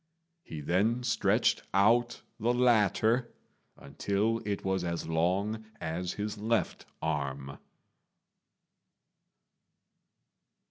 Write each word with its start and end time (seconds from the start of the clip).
He 0.41 0.61
then 0.61 1.03
stretched 1.03 1.61
out 1.75 2.23
the 2.39 2.55
latter 2.55 3.35
until 3.77 4.41
it 4.47 4.65
was 4.65 4.83
as 4.83 5.07
long 5.07 5.63
as 5.79 6.13
his 6.13 6.39
left 6.39 6.87
arm. 7.03 7.59